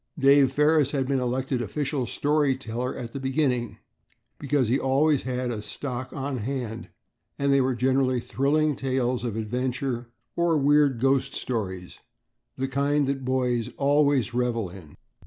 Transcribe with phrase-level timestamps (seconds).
[0.17, 3.77] Dave Ferris had been elected official story teller at the beginning,
[4.39, 6.89] because he always had a stock on hand,
[7.37, 11.99] and they were generally thrilling tales of adventure or weird ghost stories,
[12.57, 14.97] the kind that boys always revel in.